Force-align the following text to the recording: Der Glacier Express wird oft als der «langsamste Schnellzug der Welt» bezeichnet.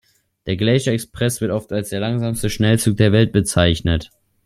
Der 0.47 0.57
Glacier 0.57 0.93
Express 0.93 1.41
wird 1.41 1.51
oft 1.51 1.71
als 1.71 1.89
der 1.89 1.99
«langsamste 1.99 2.49
Schnellzug 2.49 2.97
der 2.97 3.11
Welt» 3.11 3.31
bezeichnet. 3.31 4.09